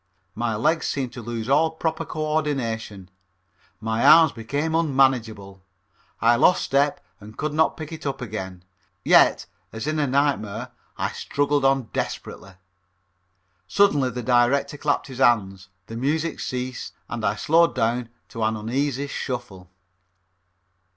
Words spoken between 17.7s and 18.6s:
down to an